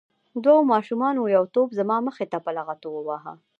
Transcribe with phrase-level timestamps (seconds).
[0.43, 3.33] دوو ماشومانو یو توپ زما مخې ته په لغتو وواهه.